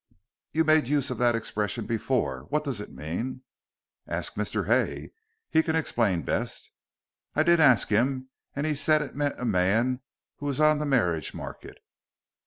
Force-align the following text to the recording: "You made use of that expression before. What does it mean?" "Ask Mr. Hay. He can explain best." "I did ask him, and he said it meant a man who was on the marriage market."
"You 0.51 0.63
made 0.63 0.87
use 0.87 1.11
of 1.11 1.19
that 1.19 1.35
expression 1.35 1.85
before. 1.85 2.45
What 2.49 2.63
does 2.63 2.81
it 2.81 2.91
mean?" 2.91 3.43
"Ask 4.07 4.33
Mr. 4.33 4.65
Hay. 4.65 5.11
He 5.51 5.61
can 5.61 5.75
explain 5.75 6.23
best." 6.23 6.71
"I 7.35 7.43
did 7.43 7.59
ask 7.59 7.89
him, 7.89 8.29
and 8.55 8.65
he 8.65 8.73
said 8.73 9.03
it 9.03 9.15
meant 9.15 9.39
a 9.39 9.45
man 9.45 9.99
who 10.37 10.47
was 10.47 10.59
on 10.59 10.79
the 10.79 10.87
marriage 10.87 11.35
market." 11.35 11.77